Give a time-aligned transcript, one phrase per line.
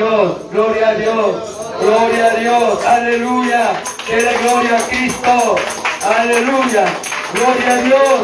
[0.00, 1.36] Dios, gloria a Dios,
[1.78, 3.72] gloria a Dios, aleluya,
[4.08, 5.56] la gloria a Cristo,
[6.02, 6.86] aleluya,
[7.34, 8.20] gloria a Dios.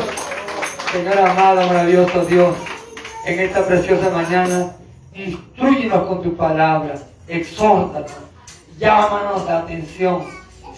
[0.91, 2.55] Señor amado, maravilloso Dios,
[3.27, 4.73] en esta preciosa mañana,
[5.15, 6.95] instruyenos con tu palabra,
[7.29, 8.11] exhórtanos,
[8.79, 10.25] llámanos la atención,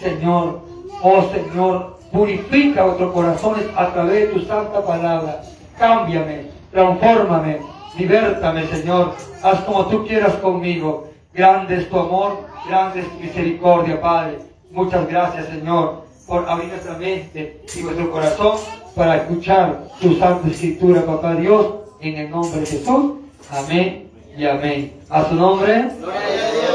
[0.01, 0.59] Señor,
[1.01, 5.43] oh Señor, purifica nuestros corazones a través de tu santa palabra,
[5.77, 7.61] cámbiame, transfórmame,
[7.97, 9.15] Libértame, Señor.
[9.43, 11.09] Haz como tú quieras conmigo.
[11.33, 14.39] Grande es tu amor, grande es tu misericordia, Padre.
[14.71, 18.57] Muchas gracias, Señor, por abrir nuestra mente y nuestro corazón
[18.95, 21.67] para escuchar tu santa escritura, Papá Dios,
[22.01, 23.13] en el nombre de Jesús.
[23.51, 24.93] Amén y amén.
[25.09, 25.89] A su nombre,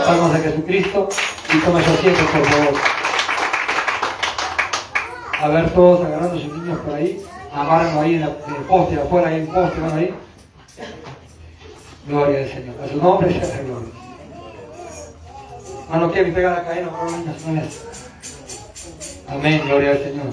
[0.06, 1.08] vamos a Jesucristo
[1.52, 2.74] y toma su asiento, por favor.
[5.40, 7.22] A ver, todos agarrando sus niños por ahí,
[7.52, 10.14] amarnos ahí en, el poste, afuera hay un poste, van ahí.
[12.06, 12.74] Gloria al Señor.
[12.82, 13.88] A su nombre sea la gloria.
[15.90, 16.90] Mano, que me pega la cadena,
[19.28, 20.26] Amén, gloria al Señor.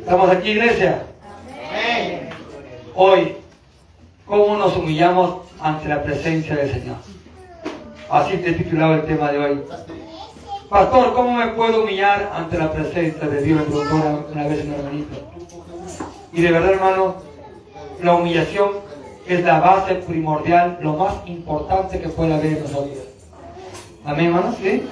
[0.00, 1.02] ¿Estamos aquí, iglesia?
[1.68, 2.28] Amén.
[2.94, 3.36] Hoy,
[4.24, 6.96] ¿cómo nos humillamos ante la presencia del Señor?
[8.10, 9.62] Así te he titulado el tema de hoy.
[10.68, 13.68] Pastor, ¿cómo me puedo humillar ante la presencia de Dios?
[13.68, 15.16] Me una vez un hermanito.
[16.32, 17.16] Y de verdad, hermano,
[18.02, 18.70] la humillación
[19.26, 22.98] es la base primordial, lo más importante que puede haber en nosotros.
[24.04, 24.82] Amén, hermanos, ¿sí?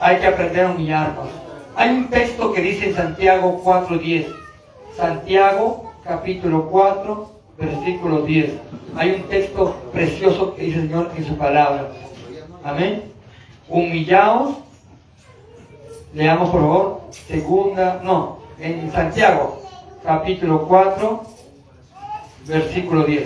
[0.00, 1.28] Hay que aprender a humillarnos.
[1.74, 4.26] Hay un texto que dice en Santiago 4.10.
[4.96, 8.52] Santiago capítulo 4, versículo 10.
[8.96, 11.88] Hay un texto precioso que dice el Señor en su palabra.
[12.64, 13.12] Amén.
[13.68, 14.56] Humillaos.
[16.14, 17.00] Leamos por favor.
[17.10, 19.60] Segunda, no, en Santiago
[20.02, 21.22] capítulo 4,
[22.46, 23.24] versículo 10.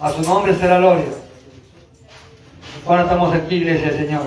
[0.00, 1.04] A su nombre será gloria.
[2.86, 4.22] Ahora estamos aquí, iglesia Señor.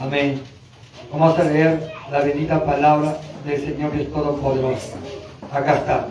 [0.00, 0.40] Amén.
[1.12, 4.94] Vamos a leer la bendita palabra del Señor que es todopoderoso.
[5.52, 6.08] Acá está.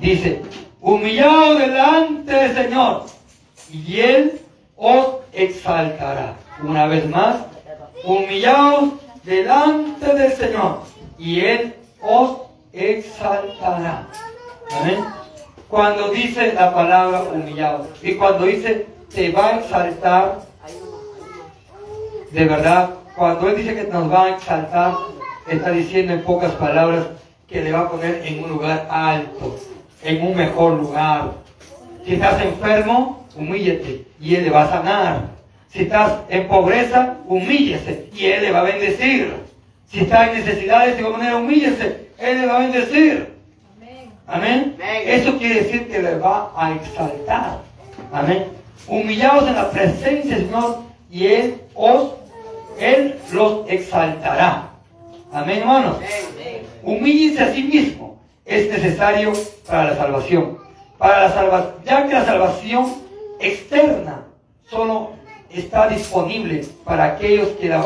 [0.00, 0.42] Dice,
[0.80, 3.06] humillado delante del Señor,
[3.70, 4.40] y Él
[4.76, 6.34] os exaltará.
[6.62, 7.36] Una vez más,
[8.04, 8.90] humillados
[9.24, 10.82] delante del Señor,
[11.18, 12.38] y Él os
[12.72, 14.06] exaltará.
[14.78, 15.25] Amén
[15.68, 17.88] cuando dice la palabra humillado.
[18.02, 20.40] Y cuando dice te va a exaltar,
[22.30, 24.94] de verdad, cuando Él dice que nos va a exaltar,
[25.48, 27.06] está diciendo en pocas palabras
[27.48, 29.58] que le va a poner en un lugar alto,
[30.02, 31.32] en un mejor lugar.
[32.04, 35.20] Si estás enfermo, humíllate y Él le va a sanar.
[35.70, 39.34] Si estás en pobreza, humíllese y Él le va a bendecir.
[39.88, 43.35] Si estás en necesidades, de alguna manera, humíllese, Él le va a bendecir.
[44.26, 44.76] Amén.
[45.04, 47.60] Eso quiere decir que le va a exaltar.
[48.12, 48.46] Amén.
[48.88, 50.78] Humillados en la presencia del Señor
[51.10, 52.14] y Él os,
[52.78, 54.70] Él los exaltará.
[55.32, 55.98] Amén, hermanos.
[56.82, 58.20] Humíllense a sí mismo.
[58.44, 59.32] Es necesario
[59.66, 60.58] para la salvación.
[60.98, 62.94] Para la salvación, ya que la salvación
[63.40, 64.24] externa
[64.68, 65.10] solo
[65.50, 67.76] está disponible para aquellos que,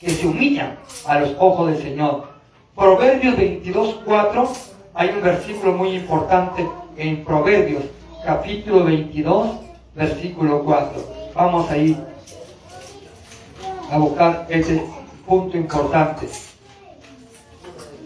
[0.00, 0.76] que se humillan
[1.06, 2.28] a los ojos del Señor.
[2.74, 4.52] Proverbios 22, 4
[4.94, 7.84] hay un versículo muy importante en Proverbios,
[8.24, 9.48] capítulo 22,
[9.94, 11.30] versículo 4.
[11.34, 11.96] Vamos a ir
[13.90, 14.82] a buscar ese
[15.26, 16.28] punto importante.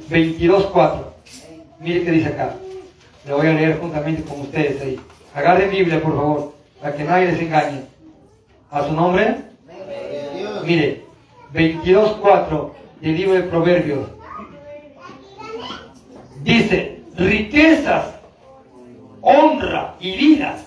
[0.09, 1.15] 22, 4.
[1.81, 2.55] Mire qué dice acá.
[3.27, 5.01] Lo voy a leer juntamente con ustedes ahí.
[5.35, 7.83] Agarren Biblia, por favor, para que nadie les engañe.
[8.71, 9.37] ¿A su nombre?
[10.65, 11.05] Mire,
[11.53, 14.09] 22, 4 del libro de Proverbios.
[16.45, 18.05] Dice, riquezas,
[19.23, 20.59] honra y vida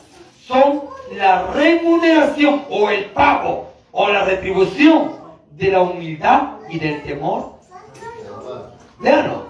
[0.47, 5.11] son la remuneración o el pago o la retribución
[5.51, 7.59] de la humildad y del temor.
[8.99, 9.49] Léanlo.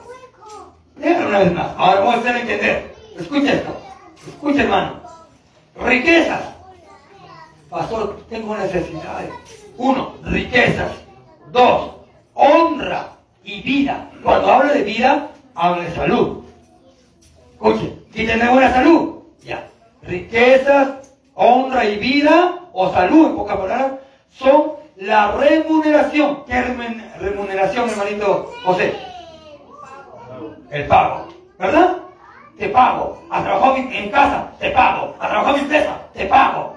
[0.99, 1.67] Léanlo una vez más.
[1.77, 2.95] Ahora vamos a hacer entender.
[3.17, 3.77] Escucha esto.
[4.27, 4.99] Escucha, hermano.
[5.79, 6.41] Riquezas.
[7.69, 9.29] Pastor, tengo necesidades.
[9.77, 10.91] Uno, riquezas.
[11.53, 11.91] Dos,
[12.33, 13.13] honra
[13.45, 14.09] y vida.
[14.21, 16.43] Cuando habla de vida, habla de salud.
[17.53, 19.23] Escuche, y tener buena salud.
[19.43, 19.67] Ya.
[20.03, 23.91] Riquezas, honra y vida, o salud, en pocas palabras,
[24.29, 26.45] son la remuneración.
[26.45, 26.61] ¿Qué
[27.19, 28.93] remuneración, hermanito José?
[30.69, 31.27] El pago.
[31.57, 31.97] ¿Verdad?
[32.59, 33.23] Te pago.
[33.31, 35.15] A trabajar en casa, te pago.
[35.19, 36.75] A trabajar en empresa, te pago.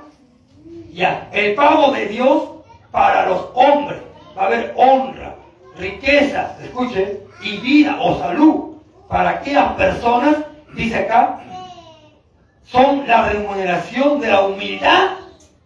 [0.92, 1.28] Ya.
[1.32, 2.44] El pago de Dios
[2.90, 4.00] para los hombres.
[4.36, 5.34] Va a haber honra,
[5.76, 8.69] riquezas, escuche, y vida o salud
[9.10, 10.36] para aquellas personas,
[10.74, 11.40] dice acá,
[12.64, 15.10] son la remuneración de la humildad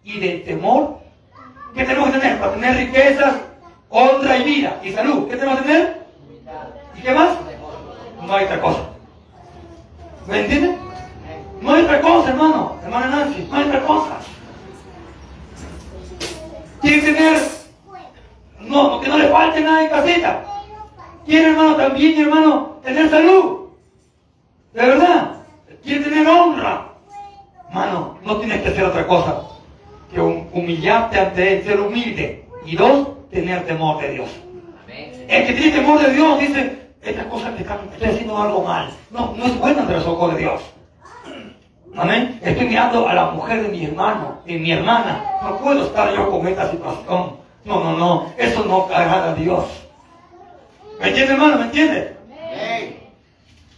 [0.03, 1.05] y del temor
[1.75, 2.39] ¿Qué tenemos que tener?
[2.39, 3.35] Para tener riquezas,
[3.89, 5.27] honra y vida y salud.
[5.29, 6.05] ¿Qué tenemos que tener?
[6.97, 7.31] ¿Y qué más?
[8.25, 8.79] No hay otra cosa.
[10.25, 10.79] ¿Me entienden?
[11.61, 12.77] No hay otra cosa, hermano.
[12.81, 14.17] Hermana Nancy, no hay otra cosa.
[16.79, 17.41] Quiere tener,
[18.61, 20.54] no, que no le falte nada en casita.
[21.25, 23.69] Quiere, hermano, también, hermano, tener salud.
[24.73, 25.31] De verdad.
[25.83, 26.87] Quiere tener honra.
[27.67, 29.41] Hermano, no tienes que hacer otra cosa
[30.11, 32.45] que humillarte ante Él, ser humilde.
[32.65, 34.29] Y dos, tener temor de Dios.
[35.27, 38.89] El que tiene temor de Dios dice, esta cosa que estoy haciendo algo mal.
[39.11, 40.61] No, no es bueno ante los ojos de Dios.
[41.97, 42.39] Amén.
[42.43, 45.23] Estoy mirando a la mujer de mi hermano, de mi hermana.
[45.41, 47.37] No puedo estar yo con esta situación.
[47.63, 48.33] No, no, no.
[48.37, 49.84] Eso no agrada a Dios.
[50.99, 51.57] ¿Me entiende, hermano?
[51.57, 52.15] ¿Me entiende?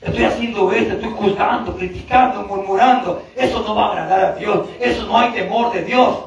[0.01, 3.23] Estoy haciendo esto, estoy juzgando, criticando, murmurando.
[3.35, 4.67] Eso no va a agradar a Dios.
[4.79, 6.17] Eso no hay temor de Dios.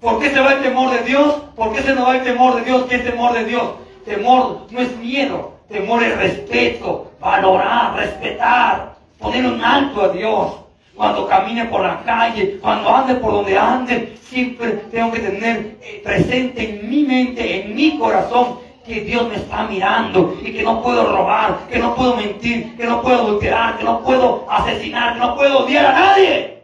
[0.00, 1.34] ¿Por qué se va el temor de Dios?
[1.56, 2.84] ¿Por qué se nos va el temor de Dios?
[2.88, 3.64] ¿Qué es temor de Dios?
[4.04, 5.52] Temor no es miedo.
[5.68, 10.52] Temor es respeto, valorar, respetar, poner un alto a Dios.
[10.94, 16.00] Cuando camine por la calle, cuando ande por donde ande, siempre tengo que tener eh,
[16.02, 18.58] presente en mi mente, en mi corazón,
[18.88, 22.84] que Dios me está mirando y que no puedo robar, que no puedo mentir, que
[22.84, 26.62] no puedo adulterar, que no puedo asesinar, que no puedo odiar a nadie.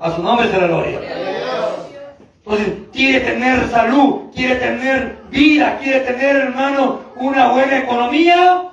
[0.00, 0.98] A su nombre se la gloria.
[2.38, 8.69] Entonces, quiere tener salud, quiere tener vida, quiere tener, hermano, una buena economía.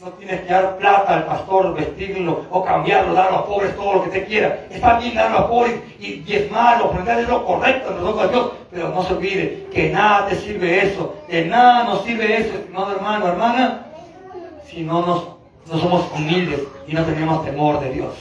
[0.00, 3.94] No tienes que dar plata al pastor, vestirlo o cambiarlo, dar a los pobres todo
[3.94, 4.66] lo que te quiera.
[4.68, 8.28] Está bien dar a los pobres y diezmarlo, aprender es lo correcto en ojos de
[8.28, 8.50] Dios.
[8.72, 12.90] Pero no se olvide que nada te sirve eso, de nada nos sirve eso, no
[12.90, 13.86] hermano, hermana,
[14.66, 15.28] si no, nos,
[15.70, 18.14] no somos humildes y no tenemos temor de Dios.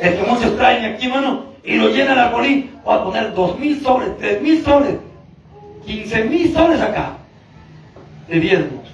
[0.00, 2.78] Es que muchos traen aquí, hermano, y lo llenan al bolín.
[2.84, 4.96] Voy a poner dos mil sobres, tres mil sobres,
[5.84, 7.18] quince mil sobres acá
[8.28, 8.85] de diezmos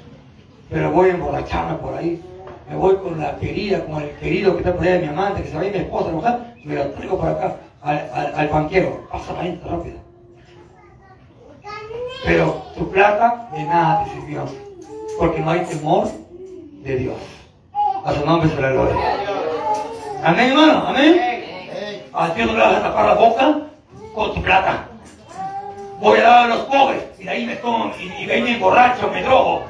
[0.73, 2.23] pero voy a emborracharme por ahí.
[2.69, 5.43] Me voy con la querida, con el querido que está por allá de mi amante,
[5.43, 8.11] que se va a ir mi esposa a mujer, me lo traigo por acá, al,
[8.15, 9.07] al, al banquero.
[9.11, 9.97] Pasa la gente rápido.
[12.25, 14.45] Pero tu plata de nada te sirvió,
[15.19, 16.09] porque no hay temor
[16.83, 17.17] de Dios.
[18.05, 18.97] A su nombre se la gloria.
[20.25, 21.21] Amén, hermano, amén.
[22.15, 23.61] A Dios no le vas a tapar la boca
[24.15, 24.89] con tu plata.
[26.01, 28.43] Voy a dar a los pobres y de ahí me tomo, y, y de ahí
[28.43, 29.63] me emborracho, me drogo.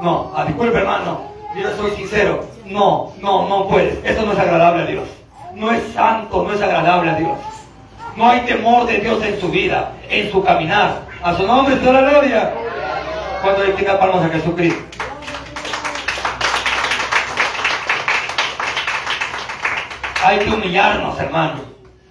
[0.00, 1.20] No, ah, disculpe hermano,
[1.54, 2.42] yo soy sincero.
[2.64, 4.02] No, no, no puedes.
[4.02, 5.08] Eso no es agradable a Dios.
[5.54, 7.38] No es santo, no es agradable a Dios.
[8.16, 11.02] No hay temor de Dios en su vida, en su caminar.
[11.22, 12.54] A su nombre sea la gloria.
[13.42, 14.82] Cuando le quita palmas a Jesucristo.
[20.24, 21.60] Hay que humillarnos, hermano.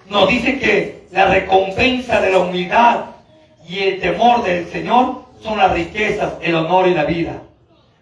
[0.09, 3.05] Nos dice que la recompensa de la humildad
[3.67, 7.33] y el temor del Señor son las riquezas, el honor y la vida.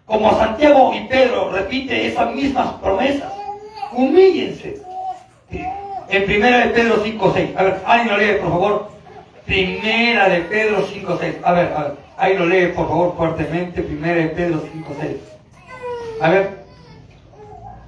[0.08, 3.30] Como Santiago y Pedro repite esas mismas promesas.
[3.92, 4.82] Humíllense.
[6.08, 7.54] En primera de Pedro 5.6.
[7.54, 8.90] A ver, alguien lo lee, por favor.
[9.44, 11.34] Primera de Pedro 5.6.
[11.44, 11.96] A ver, a ver.
[12.16, 13.82] Ahí lo lee, por favor, fuertemente.
[13.82, 15.16] Primera de Pedro 5.6.
[16.22, 16.64] A ver.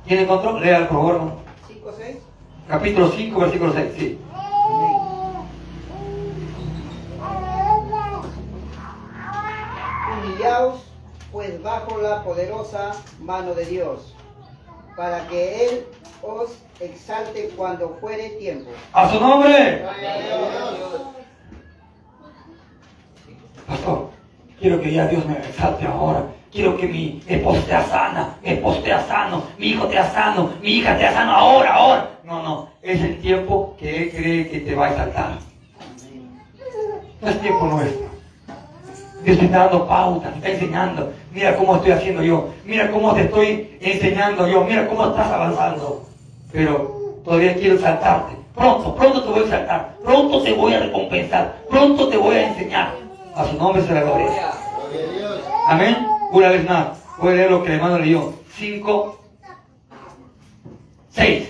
[0.07, 0.61] ¿Quién encontró?
[0.61, 1.33] Lea, por favor.
[1.71, 2.17] 5.6.
[2.69, 3.93] Capítulo 5, versículo 6.
[3.99, 4.19] Sí.
[10.23, 10.91] Humillaos
[11.59, 14.15] bajo la poderosa mano de Dios,
[14.97, 15.87] para que Él
[16.23, 18.71] os exalte cuando fuere tiempo.
[18.93, 19.85] A su nombre.
[23.67, 24.11] Pastor,
[24.59, 26.25] quiero que ya Dios me exalte ahora.
[26.51, 30.79] Quiero que mi esposa sea sana, mi esposo sea sano, mi hijo sea sano, mi
[30.79, 32.11] hija sea sano ahora, ahora.
[32.25, 35.39] No, no, es el tiempo que Él cree que te va a exaltar.
[37.21, 38.11] No es tiempo nuestro.
[39.23, 41.13] Dios te está dando pautas, está enseñando.
[41.33, 42.49] Mira cómo estoy haciendo yo.
[42.65, 44.65] Mira cómo te estoy enseñando yo.
[44.65, 46.07] Mira cómo estás avanzando.
[46.53, 48.35] Pero todavía quiero saltarte.
[48.55, 49.97] Pronto, pronto te voy a saltar.
[50.05, 51.57] Pronto te voy a recompensar.
[51.71, 52.95] Pronto te voy a enseñar.
[53.35, 54.51] A su nombre se la gloria.
[55.67, 55.97] Amén.
[56.33, 56.89] Una vez más.
[57.19, 58.33] Voy a leer lo que el hermano leyó.
[58.57, 59.21] 5,
[61.11, 61.49] 6.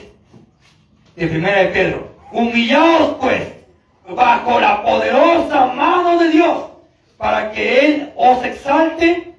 [1.16, 2.08] De primera de Pedro.
[2.32, 3.42] Humillaos pues
[4.14, 6.58] bajo la poderosa mano de Dios
[7.16, 9.29] para que Él os exalte.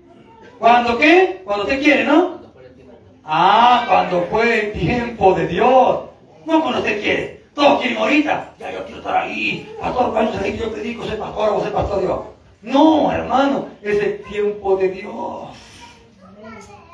[0.61, 1.41] ¿Cuando qué?
[1.43, 2.39] Cuando usted quiere, ¿no?
[3.25, 6.01] Ah, cuando fue el tiempo de Dios.
[6.45, 7.41] No cuando usted quiere.
[7.55, 8.53] Todos quieren ahorita.
[8.59, 9.67] Ya yo quiero estar ahí.
[9.81, 12.19] Pastor, cuando se yo predico, soy pastor, o soy pastor Dios.
[12.61, 15.49] No, hermano, es el tiempo de Dios.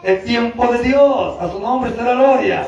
[0.02, 1.42] El tiempo de Dios.
[1.42, 2.66] A su nombre será gloria.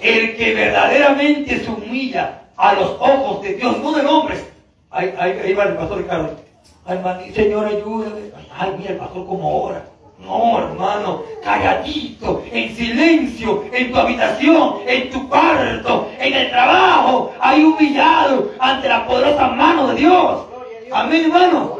[0.00, 4.38] El que verdaderamente se humilla a los ojos de Dios, no del hombre.
[4.90, 6.43] Ahí, ahí, ahí va el pastor Ricardo.
[6.86, 8.30] Man, Señor, ayúdame.
[8.56, 9.84] Ay, mira el pastor como ora.
[10.18, 17.62] No, hermano, calladito, en silencio, en tu habitación, en tu cuarto, en el trabajo, hay
[17.64, 20.46] humillado ante la poderosa mano de Dios.
[20.92, 21.78] Amén, hermano.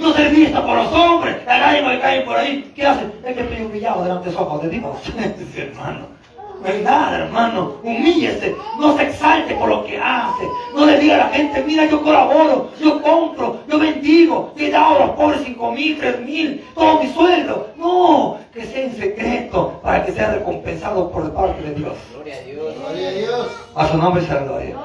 [0.00, 2.70] No ser visto por los hombres, la nadie me cae por ahí.
[2.74, 3.06] ¿Qué hace?
[3.24, 4.62] Es que estoy humillado delante de los ojos
[5.56, 6.15] hermano.
[6.60, 7.76] No hay nada, hermano.
[7.82, 8.56] Humíllese.
[8.78, 10.44] No se exalte por lo que hace.
[10.74, 14.70] No le diga a la gente, mira, yo colaboro, yo compro, yo bendigo, le he
[14.70, 17.68] dado a los pobres cinco mil, tres mil, todo mi sueldo.
[17.76, 21.94] No, que sea en secreto para que sea recompensado por parte de Dios.
[22.12, 22.74] Gloria a Dios.
[22.78, 23.48] Gloria a Dios.
[23.74, 24.76] A su nombre sea la gloria.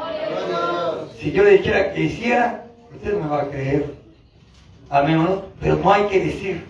[1.19, 3.93] Si yo le dijera que hiciera, usted no me va a creer.
[4.89, 5.41] Amén, ¿no?
[5.61, 6.65] Pero no hay que decir.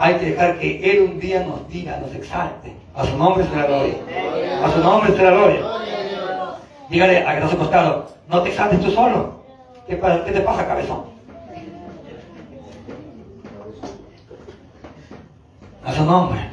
[0.00, 2.72] Hay que dejar que Él un día nos diga, nos exalte.
[2.94, 3.96] A su nombre será gloria.
[4.64, 5.60] A su nombre será gloria.
[6.88, 9.42] Dígale a que costado, no te exaltes tú solo.
[9.88, 11.02] ¿Qué, ¿Qué te pasa, cabezón?
[15.84, 16.48] A su nombre.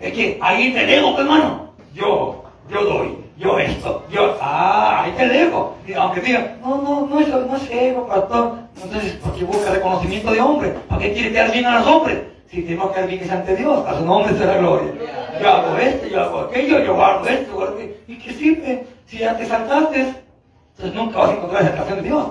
[0.00, 1.70] Es que ahí te ego, hermano.
[1.94, 5.50] Yo, yo doy, yo esto, yo, ah, ahí te.
[5.86, 8.58] Y aunque diga, no, no, no es, no es ego, pastor.
[8.80, 10.74] Entonces, porque busca reconocimiento de hombre.
[10.88, 12.18] ¿Para qué quiere quedar bien a los hombres?
[12.48, 14.92] Si tenemos que bien ante Dios, a su nombre será gloria.
[15.40, 17.94] Yo hago esto, yo hago aquello, yo guardo esto, guardo aquello.
[18.06, 18.86] ¿Y qué sirve?
[19.06, 22.26] Si ya te saltaste, entonces nunca vas a encontrar la exaltación de Dios.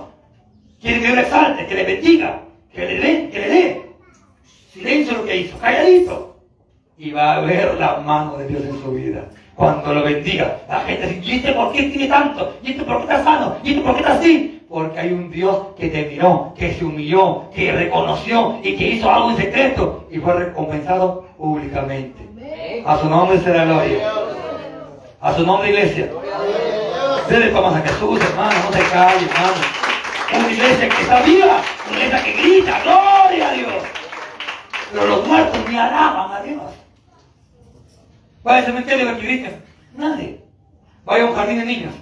[0.80, 2.42] Quiere que Dios le exalte, que le bendiga,
[2.74, 3.82] que le dé, que le dé.
[4.72, 6.38] Silencio lo que hizo, calladito.
[6.98, 9.26] Y va a ver la mano de Dios en su vida.
[9.56, 12.58] Cuando lo bendiga, la gente dice, ¿y este por qué tiene tanto?
[12.64, 13.58] ¿Y este por qué está sano?
[13.64, 14.64] ¿Y este por qué está así?
[14.70, 19.12] Porque hay un Dios que te miró, que se humilló, que reconoció y que hizo
[19.12, 22.24] algo en secreto y fue recompensado públicamente.
[22.86, 24.12] A su nombre será gloria.
[25.20, 26.10] A su nombre, iglesia.
[27.30, 29.82] Dele palmas a Jesús, hermano, no se calle, hermano.
[30.34, 33.84] Una iglesia que está viva, una iglesia que grita, gloria a Dios.
[34.92, 36.81] Pero los muertos ni alaban a Dios.
[38.44, 39.64] Vaya al cementerio y que griten.
[39.96, 40.44] Nadie.
[41.06, 41.94] Vaya a un jardín de niños.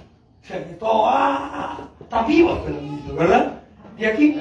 [0.42, 3.52] Se todo, ah, están vivos, pero, ¿verdad?
[3.98, 4.40] Y aquí.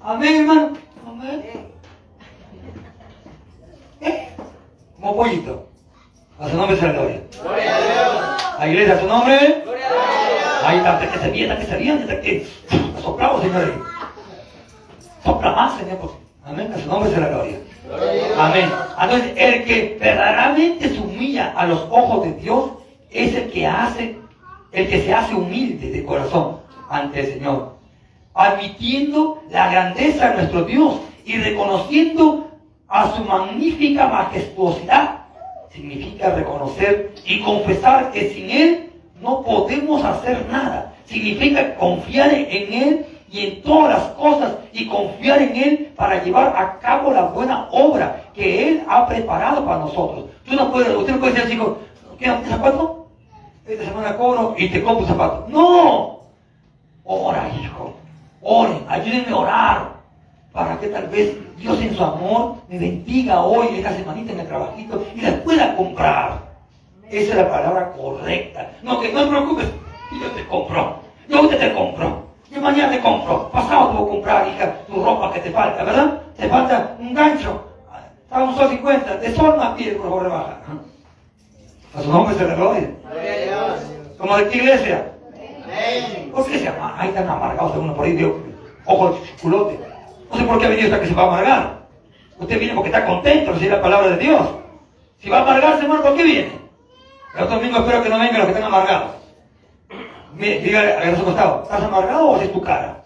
[0.00, 0.72] Amén, hermano.
[1.06, 1.44] Amén.
[4.00, 4.28] ¿Eh?
[4.96, 5.68] Como pollito.
[6.38, 7.20] A su nombre se la gloria.
[7.42, 8.58] Gloria a Dios.
[8.58, 9.62] La iglesia a su nombre.
[9.64, 10.64] Gloria a Dios.
[10.64, 12.46] Ahí está, que se viene, que se viene, que
[13.02, 13.70] soplamos, señores.
[15.24, 16.12] Sopla más, Señor.
[16.44, 16.72] Amén.
[16.72, 17.58] A su nombre se la gloria.
[18.36, 18.68] Amén.
[19.00, 22.70] Entonces, el que verdaderamente se humilla a los ojos de Dios
[23.10, 24.16] es el que hace,
[24.72, 26.58] el que se hace humilde de corazón
[26.90, 27.76] ante el Señor,
[28.34, 32.48] admitiendo la grandeza de nuestro Dios y reconociendo
[32.88, 35.20] a su magnífica majestuosidad.
[35.70, 40.94] Significa reconocer y confesar que sin Él no podemos hacer nada.
[41.06, 46.54] Significa confiar en Él y en todas las cosas y confiar en Él para llevar
[46.56, 50.26] a cabo la buena obra que Él ha preparado para nosotros.
[50.48, 51.78] Tú no puedes, usted no puede decir, chico,
[52.16, 53.08] ¿quieres zapato?
[53.66, 55.46] Esta semana cobro y te compro un zapato.
[55.48, 56.20] ¡No!
[57.02, 57.94] Ora, hijo.
[58.40, 59.94] Oren, ayúdenme a orar.
[60.52, 64.46] Para que tal vez Dios en su amor me bendiga hoy, esta semanita en el
[64.46, 66.40] trabajito y las pueda comprar.
[67.10, 68.70] Esa es la palabra correcta.
[68.84, 69.66] No, que no te preocupes.
[70.22, 71.00] Yo te compro.
[71.28, 72.33] Yo te, te compro.
[72.54, 73.50] Yo mañana te compro.
[73.50, 76.22] Pasado te voy a comprar, hija, tu ropa que te falta, ¿verdad?
[76.36, 77.64] Te falta un gancho.
[78.22, 79.16] Está un sol 50.
[79.16, 80.58] De sol más pide, por favor, rebaja.
[81.96, 82.90] A su nombre se le gloria.
[84.18, 85.10] Como de qué iglesia.
[86.32, 86.94] ¿Por qué se llama?
[86.96, 88.32] Ahí están amargados uno por ahí, Dios.
[88.86, 89.80] Ojo de culote.
[90.30, 91.78] No sé por qué ha venido hasta que se va a amargar.
[92.38, 94.48] Usted viene porque está contento, recibir la palabra de Dios.
[95.18, 96.52] Si va a amargarse, hermano, ¿por qué viene?
[97.34, 99.23] El otro domingo espero que no vengan los que están amargados.
[100.36, 103.02] Mire, dígale a su costado, ¿estás amargado o es tu cara?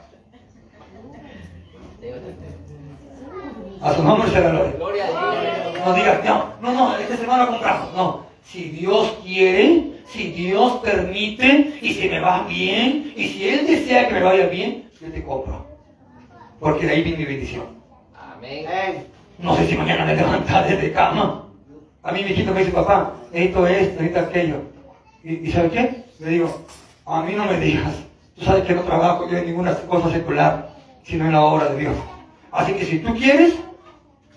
[3.83, 4.75] A su nombre se la gloria.
[5.85, 7.95] No digas, no, no, no, esta semana compramos.
[7.95, 13.67] No, si Dios quiere, si Dios permite, y si me va bien, y si Él
[13.67, 15.67] desea que me vaya bien, yo te compro.
[16.59, 17.67] Porque de ahí viene mi bendición.
[18.17, 19.07] Amén.
[19.39, 21.45] No sé si mañana me levantaré de cama.
[22.03, 24.57] A mí mi hijito me dice, papá, necesito esto, necesito aquello.
[25.23, 26.05] ¿Y, ¿Y sabe qué?
[26.21, 26.65] Le digo,
[27.09, 27.95] a mí no me digas.
[28.39, 30.69] Tú sabes que no trabajo yo en ninguna cosa secular,
[31.05, 31.97] sino en la obra de Dios.
[32.53, 33.55] Así que si tú quieres,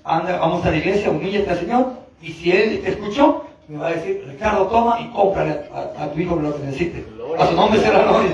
[0.04, 3.88] anda, vamos a la iglesia, humíllate al Señor, y si Él te escuchó, me va
[3.88, 7.06] a decir, Ricardo, toma y cómprale a, tu hijo lo que necesite.
[7.38, 8.32] A su nombre será gloria.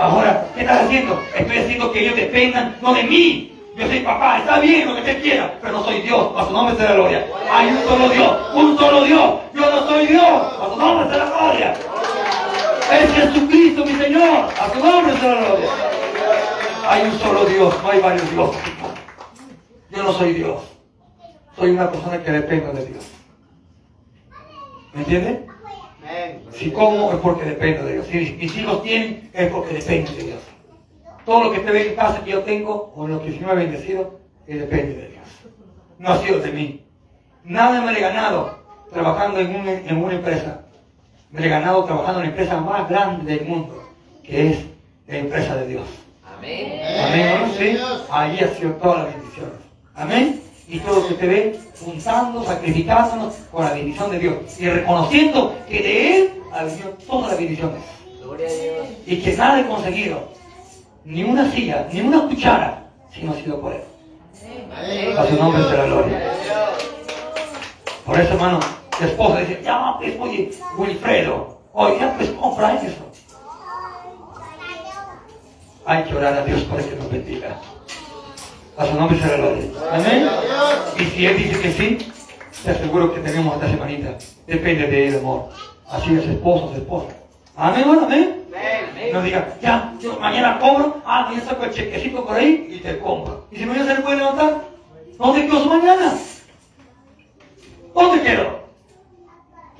[0.00, 1.20] Ahora, ¿qué estás haciendo?
[1.36, 3.48] Estoy haciendo que ellos dependan, no de mí.
[3.76, 6.32] Yo soy papá, está bien lo que te quiera, pero no soy Dios.
[6.36, 7.26] A su nombre será gloria.
[7.50, 9.34] Hay un solo Dios, un solo Dios.
[9.54, 10.22] Yo no soy Dios.
[10.22, 11.74] A su nombre será gloria.
[12.92, 14.48] Es Jesucristo, mi Señor.
[14.60, 15.70] A su nombre se gloria.
[16.88, 18.60] Hay un solo Dios, no hay varios dioses.
[19.90, 20.62] Yo no soy Dios.
[21.56, 23.04] Soy una persona que depende de Dios.
[24.92, 25.46] ¿Me entiende?
[26.52, 28.06] Si como es porque depende de Dios.
[28.06, 30.40] Si mis hijos tienen es porque depende de Dios.
[31.24, 33.52] Todo lo que te ve en casa que yo tengo o lo que se me
[33.52, 35.26] ha bendecido es depende de Dios.
[35.98, 36.84] No ha sido de mí.
[37.44, 38.58] Nada me he ganado
[38.92, 40.62] trabajando en, en una empresa.
[41.32, 43.82] Me he ganado trabajando en la empresa más grande del mundo,
[44.22, 44.58] que es
[45.06, 45.84] la empresa de Dios.
[46.36, 46.78] Amén.
[47.06, 47.52] Amén.
[47.58, 47.78] ¿Sí?
[48.10, 49.54] Ahí ha sido todas las bendiciones.
[49.94, 50.42] Amén.
[50.68, 54.34] Y todo lo que te ve juntando, sacrificándonos por la bendición de Dios.
[54.58, 57.82] Y reconociendo que de Él ha venido todas las bendiciones.
[58.22, 58.88] Gloria a Dios.
[59.06, 60.28] Y que nada he conseguido.
[61.06, 63.82] Ni una silla, ni una cuchara, si no ha sido por Él.
[64.70, 65.16] Amén.
[65.16, 66.34] A su nombre será gloria.
[68.04, 68.60] Por eso, hermano,
[69.06, 71.58] esposa dice, ya, pues, oye, Wilfredo,
[71.98, 73.02] ya, pues, compra eso.
[75.84, 77.58] Hay que orar a Dios para que nos bendiga.
[78.76, 79.64] A su nombre será gloria.
[79.92, 80.28] Amén.
[80.98, 82.12] Y si Él dice que sí,
[82.64, 84.16] te aseguro que tenemos esta semanita.
[84.46, 85.48] Depende de Él, amor.
[85.90, 87.08] Así es esposo, esposa.
[87.56, 88.44] Amén, bueno, amén.
[89.12, 92.98] No diga, ya, yo mañana cobro, ah, mañana saco el chequecito por ahí y te
[92.98, 93.46] compro.
[93.50, 94.62] Y si mañana se le puede levantar,
[95.18, 96.14] ¿dónde quedó su mañana?
[97.94, 98.61] ¿Dónde quedó?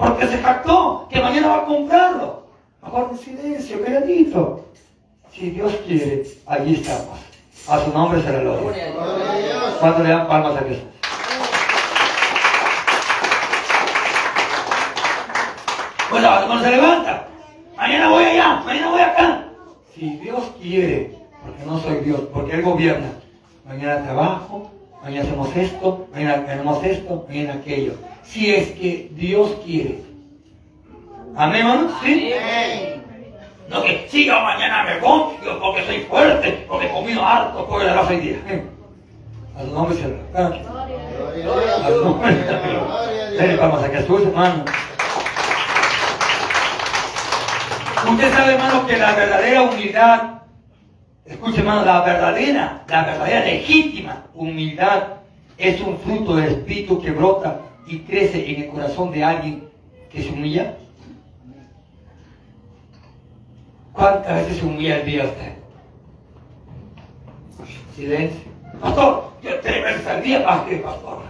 [0.02, 2.42] Porque se jactó que mañana va a comprarlo.
[2.82, 4.64] Mejor en silencio, calladito.
[5.32, 7.20] Si Dios quiere, allí estamos.
[7.68, 8.92] A su nombre será gloria.
[9.78, 10.82] ¿Cuánto le dan palmas a Jesús?
[16.10, 17.28] Pues cuando se levanta,
[17.76, 19.44] mañana voy allá, mañana voy acá.
[19.94, 23.12] Si Dios quiere, porque no soy Dios, porque Él gobierna,
[23.64, 24.68] mañana trabajo,
[25.02, 27.94] mañana hacemos esto, mañana tenemos esto, mañana aquello.
[28.24, 30.00] Si es que Dios quiere.
[31.36, 31.90] Amén, hermano.
[32.02, 32.32] ¿Sí?
[33.68, 37.86] No que si yo mañana me voy, porque soy fuerte, porque he comido harto, porque
[37.86, 38.36] la raza y día.
[39.56, 42.36] A su nombre se lo A su nombre
[43.38, 44.64] se Vamos a Jesús, hermano.
[48.10, 50.22] Usted sabe, hermano, que la verdadera humildad,
[51.26, 55.04] escuche, hermano, la verdadera, la verdadera legítima humildad
[55.58, 59.68] es un fruto del espíritu que brota y crece en el corazón de alguien
[60.10, 60.76] que se humilla.
[63.92, 65.52] ¿Cuántas veces se humilla el día usted?
[67.94, 68.50] Silencio.
[68.80, 71.22] Pastor, yo tres veces al día, ah, qué pastor.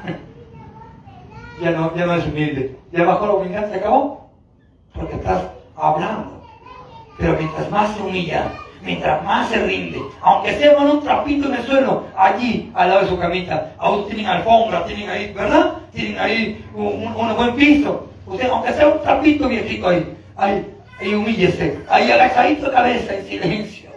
[1.61, 2.79] ya, no, ya no es humilde.
[2.93, 4.31] Ya bajó la humildad, se acabó.
[4.95, 5.43] Porque estás
[5.77, 6.43] hablando.
[7.19, 8.53] Pero mientras más se humilla,
[8.83, 13.03] mientras más se rinde, aunque sea con un trapito en el suelo, allí al lado
[13.03, 15.75] de su camita, aún tienen alfombra, tienen ahí, ¿verdad?
[15.93, 18.09] Tienen ahí un, buen piso.
[18.27, 20.67] Usted, aunque sea un trapito viejito ahí, ahí
[21.01, 23.91] y humíllese, ahí agachadito cabeza en silencio.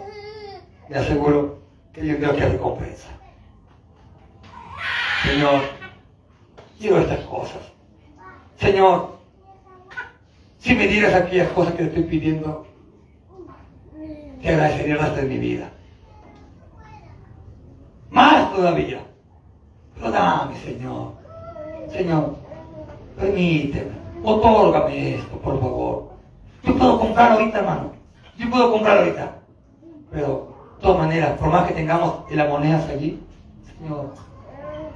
[0.88, 1.58] Le aseguro
[1.92, 3.08] que yo creo que recompensa.
[5.24, 5.60] Señor,
[6.78, 7.62] quiero estas cosas.
[8.60, 9.16] Señor,
[10.58, 12.65] si me dieras aquellas cosas que te estoy pidiendo,
[14.42, 15.70] te agradecería el resto de mi vida.
[18.10, 19.00] Más todavía.
[19.94, 21.12] Pero dame, Señor.
[21.90, 22.36] Señor,
[23.18, 26.10] permíteme, otórgame esto, por favor.
[26.64, 27.92] Yo puedo comprar ahorita, hermano.
[28.36, 29.38] Yo puedo comprar ahorita.
[30.10, 33.20] Pero, de todas maneras, por más que tengamos las monedas allí,
[33.66, 34.12] Señor,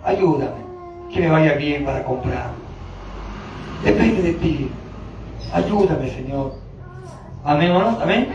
[0.05, 0.61] ayúdame,
[1.12, 2.50] que me vaya bien para comprar.
[3.85, 4.70] Depende de ti.
[5.53, 6.55] Ayúdame, Señor.
[7.44, 8.29] Amén, hermanos, amén.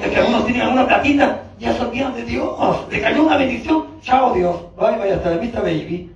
[0.00, 2.88] Es que algunos tienen alguna platita, ya se olvidan de Dios.
[2.90, 4.56] Le cayó una bendición, chao Dios.
[4.76, 6.12] Vaya, vaya, hasta la vista, baby.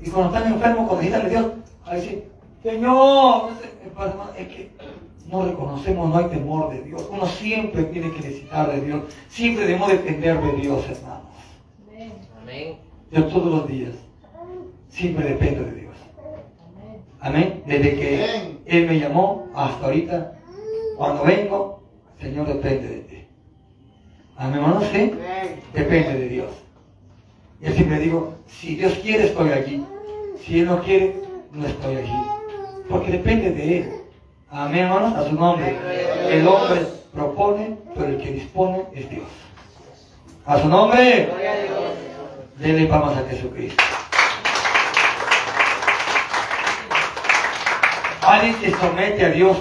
[0.00, 1.46] Y cuando están enfermos, cuando necesitan de Dios,
[1.86, 2.24] ahí sí,
[2.62, 3.50] Señor,
[4.36, 4.70] es que
[5.30, 7.08] no reconocemos, no hay temor de Dios.
[7.10, 9.02] Uno siempre tiene que necesitar de Dios.
[9.28, 11.22] Siempre debemos depender de Dios, hermanos.
[12.42, 12.76] Amén.
[13.10, 13.94] Yo todos los días
[14.88, 15.94] siempre dependo de Dios.
[17.20, 17.62] Amén.
[17.66, 20.32] Desde que Él me llamó hasta ahorita,
[20.96, 21.82] cuando vengo,
[22.20, 23.28] Señor depende de ti.
[24.36, 25.12] Amén, hermanos, sí.
[25.72, 26.50] Depende de Dios.
[27.60, 29.84] Yo siempre digo, si Dios quiere, estoy allí.
[30.42, 31.16] Si Él no quiere,
[31.52, 32.22] no estoy allí.
[32.88, 33.92] Porque depende de Él.
[34.50, 35.76] Amén, hermanos, a su nombre.
[36.30, 39.26] El hombre propone, pero el que dispone es Dios.
[40.46, 41.28] A su nombre.
[42.58, 43.84] Dele palmas a Jesucristo.
[48.22, 49.56] Alguien que somete a Dios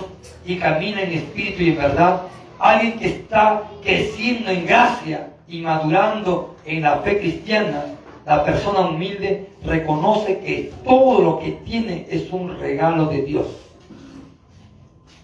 [0.46, 2.22] y camina en espíritu y en verdad.
[2.60, 7.86] Alguien que está creciendo en gracia y madurando en la fe cristiana.
[8.26, 13.48] La persona humilde reconoce que todo lo que tiene es un regalo de Dios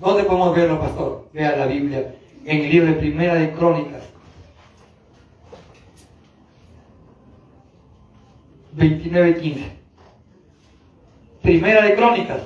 [0.02, 1.30] ¿Dónde podemos verlo, pastor?
[1.32, 4.02] Vea la Biblia en el libro de Primera de Crónicas.
[8.76, 9.64] 29.15.
[11.44, 12.42] Primera de Crónicas.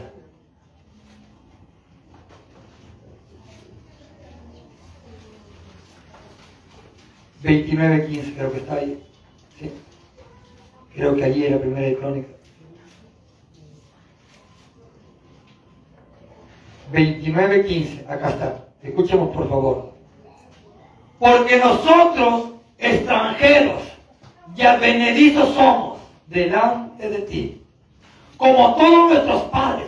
[7.46, 9.00] Veintinueve quince, creo que está ahí.
[9.60, 9.72] Sí.
[10.96, 12.28] Creo que allí era primera de crónica.
[16.92, 18.66] 29.15, acá está.
[18.82, 19.94] Escuchemos por favor.
[21.20, 23.84] Porque nosotros, extranjeros
[24.56, 27.62] y advenedizos somos delante de ti,
[28.38, 29.88] como todos nuestros padres,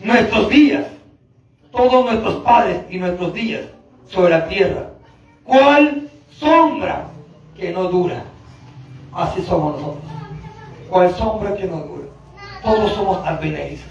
[0.00, 0.86] nuestros días,
[1.72, 3.62] todos nuestros padres y nuestros días
[4.06, 4.93] sobre la tierra.
[5.44, 7.06] ¿Cuál sombra
[7.56, 8.24] que no dura?
[9.12, 10.04] Así somos nosotros.
[10.88, 12.08] ¿Cuál sombra que no dura?
[12.62, 13.90] Todos somos advenedizos.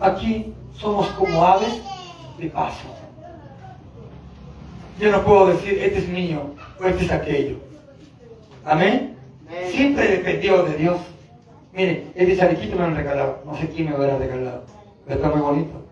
[0.00, 1.80] Aquí somos como aves
[2.38, 2.88] de paso.
[5.00, 6.42] Yo no puedo decir, este es mío
[6.80, 7.56] o este es aquello.
[8.64, 9.16] Amén.
[9.70, 11.00] Siempre dependió de Dios.
[11.72, 13.42] Mire, este chalequito me lo han regalado.
[13.46, 14.64] No sé quién me lo habrá regalado.
[15.06, 15.82] Pero está muy bonito.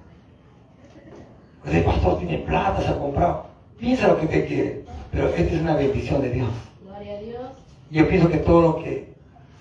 [1.66, 3.46] El pastor tiene plata, se ha comprado.
[3.78, 4.84] Piensa lo que usted quiere.
[5.12, 6.48] Pero esta es una bendición de Dios.
[6.84, 7.42] Gloria a Dios.
[7.90, 9.12] Yo pienso que todo lo que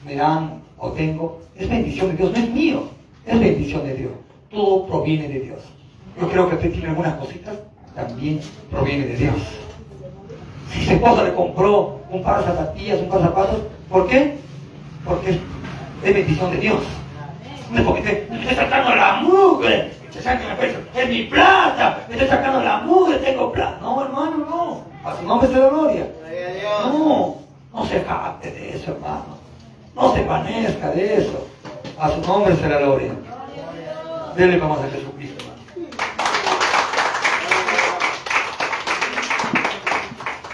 [0.05, 2.83] me dan o tengo es bendición de Dios, no es mío,
[3.25, 4.11] es bendición de Dios.
[4.51, 5.59] Todo proviene de Dios.
[6.19, 7.55] Yo creo que usted tiene algunas cositas,
[7.95, 9.35] también proviene de Dios.
[10.71, 14.37] Si su esposa le compró un par de zapatillas, un par de zapatos, ¿por qué?
[15.03, 15.39] Porque
[16.03, 16.81] es bendición de Dios.
[17.71, 21.23] No es porque te, me estoy sacando la mugre, estoy sacando la peso, es mi
[21.23, 23.79] plata, me estoy sacando la mugre, tengo plata.
[23.81, 24.88] No, hermano, no.
[25.03, 26.07] A su nombre se la gloria.
[26.85, 27.37] No,
[27.73, 29.37] no se jacte de eso, hermano.
[29.95, 31.47] No se panezca de eso.
[31.97, 33.11] A su nombre se la gloria.
[34.35, 35.89] Dele vamos a Jesucristo, hermano.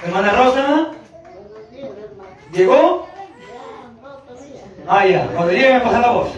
[0.03, 0.88] Hermana Rosa,
[2.53, 3.08] ¿llegó?
[4.88, 6.29] Ah, ya, cuando llegue me pasa la voz.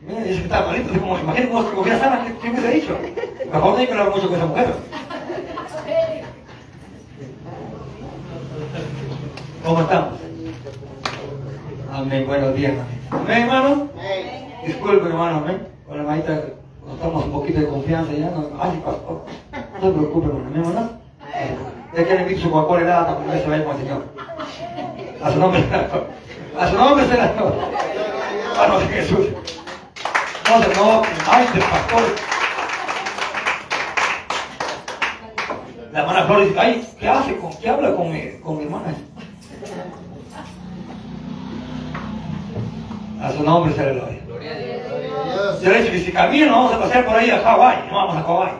[0.00, 2.98] Mira, dice que está malito, como, imagínate cómo cogiera sana, ¿qué, ¿qué hubiese dicho?
[3.52, 4.74] Mejor no hay que hablar mucho con esa mujer.
[9.70, 10.14] ¿Cómo estamos?
[11.94, 12.72] Amén, buenos días.
[13.08, 13.86] Amén, hermano.
[14.66, 15.68] Disculpe, hermano, amén.
[15.86, 16.42] Con la hermanita
[16.84, 18.30] nos estamos un poquito de confianza ya.
[18.30, 19.24] No, ay, pastor.
[19.52, 20.90] No se preocupe, hermano, amén, ¿verdad?
[21.94, 24.04] Ya que le invito su Coca-Cola helada para que no se vaya con el Señor.
[25.22, 25.88] A su nombre será.
[26.58, 27.32] A su nombre será.
[28.52, 29.26] Hermano de Jesús.
[30.50, 32.02] No se no, ay, del pastor.
[35.92, 37.36] La hermana Flor dice, ay, ¿qué hace?
[37.36, 38.96] ¿Con, ¿Qué habla con mi, con mi hermana?
[43.40, 44.18] Su nombre se le gloria.
[45.62, 48.22] Yo le que si camino vamos a pasear por ahí a Hawái, no vamos a
[48.22, 48.52] Hawái.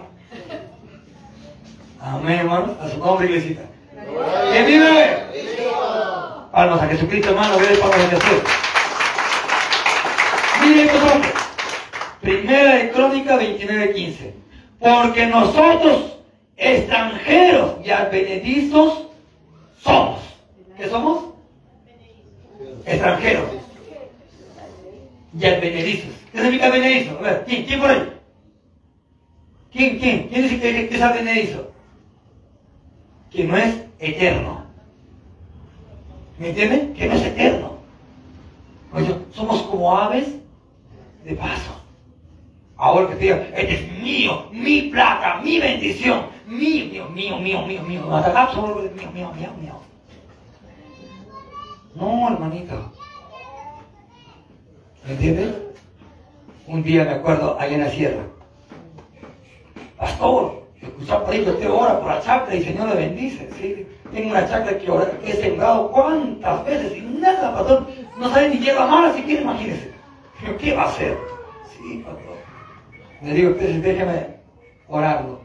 [2.00, 2.74] Amén, hermano.
[2.82, 3.62] A su nombre, iglesita.
[4.52, 5.18] ¿Quién vive?
[6.50, 7.58] Palmas a Jesucristo, hermano.
[7.58, 8.42] Ve palmas a Jesús.
[10.62, 11.32] Miren estos hombres.
[12.20, 14.34] Primera de Crónica 29:15.
[14.78, 16.16] Porque nosotros,
[16.56, 19.06] extranjeros y advenedizos,
[19.82, 20.20] somos.
[20.78, 21.24] ¿Qué somos?
[22.86, 23.59] Extranjeros
[25.38, 26.14] y advenedizos.
[26.32, 27.18] ¿Qué significa advenedizo?
[27.18, 27.64] A ver, ¿quién?
[27.64, 28.12] ¿Quién por ahí?
[29.72, 29.98] ¿Quién?
[29.98, 30.28] ¿Quién?
[30.28, 31.72] ¿Quién dice que, que es advenedizo?
[33.30, 34.64] Que no es eterno.
[36.38, 36.94] ¿Me entienden?
[36.94, 37.78] Que no es eterno.
[39.32, 40.26] Somos como aves
[41.24, 41.80] de paso.
[42.76, 47.62] Ahora que te diga, este es mío, mi plata, mi bendición, mío, mío, mío, mío,
[47.66, 47.82] mío, mío.
[47.84, 49.74] Mío, mío, mío, mío.
[51.94, 52.92] No, hermanito.
[55.06, 55.54] ¿Me entiendes?
[56.66, 58.22] Un día me acuerdo allá en la sierra.
[59.96, 63.48] Pastor, escuchaba por ahí que usted ora por la chacra y Señor le bendice.
[63.58, 63.86] ¿sí?
[64.12, 67.86] Tengo una chacra que, he sembrado cuántas veces y nada, pastor.
[68.18, 69.92] No sabe ni hierba mala si quiere, imagínese.
[70.40, 71.16] Digo, ¿qué va a hacer?
[71.76, 72.36] Sí, pastor.
[73.22, 74.26] Le digo, entonces déjeme
[74.88, 75.40] orarlo.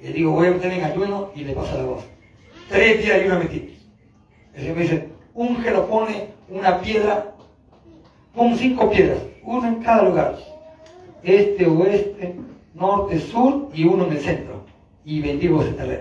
[0.00, 2.04] Le digo, voy a meter en ayuno y le pasa la voz.
[2.68, 3.78] Tres días de ayuno metí.
[4.54, 7.34] El Señor me dice, úngelo, pone una piedra
[8.40, 10.38] Pon cinco piedras, uno en cada lugar.
[11.22, 12.36] Este, oeste,
[12.74, 14.64] norte, sur y uno en el centro.
[15.04, 15.72] Y bendigo ese.